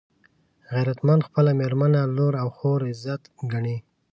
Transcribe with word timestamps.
غیرتمند 0.71 1.21
خپله 1.27 1.51
مېرمنه، 1.59 2.01
لور 2.15 2.33
او 2.41 2.49
خور 2.57 2.79
عزت 2.91 3.21
ګڼي 3.51 3.77